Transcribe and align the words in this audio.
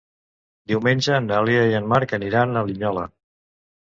Diumenge 0.71 1.19
na 1.27 1.41
Lea 1.49 1.67
i 1.73 1.77
en 1.83 1.93
Marc 1.93 2.17
aniran 2.21 2.61
a 2.63 2.67
Linyola. 2.71 3.05